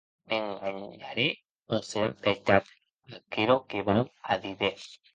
M’enganharè 0.29 1.25
o 1.77 1.79
serà 1.91 2.09
vertat 2.25 2.65
aquerò 3.21 3.57
que 3.71 3.79
vau 3.93 4.05
a 4.35 4.45
díder? 4.45 4.77